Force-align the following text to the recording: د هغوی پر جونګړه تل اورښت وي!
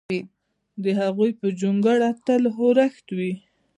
د 0.83 0.85
هغوی 1.01 1.31
پر 1.39 1.49
جونګړه 1.61 2.09
تل 2.25 2.43
اورښت 2.59 3.07
وي! 3.17 3.33